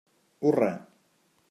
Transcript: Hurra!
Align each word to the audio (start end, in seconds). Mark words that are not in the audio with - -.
Hurra! 0.47 0.71